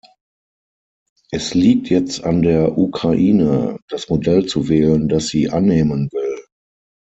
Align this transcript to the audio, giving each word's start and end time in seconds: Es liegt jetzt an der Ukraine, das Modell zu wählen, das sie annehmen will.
Es 1.29 1.53
liegt 1.53 1.91
jetzt 1.91 2.23
an 2.23 2.41
der 2.41 2.75
Ukraine, 2.75 3.77
das 3.87 4.09
Modell 4.09 4.47
zu 4.47 4.67
wählen, 4.67 5.07
das 5.07 5.27
sie 5.27 5.51
annehmen 5.51 6.09
will. 6.11 6.43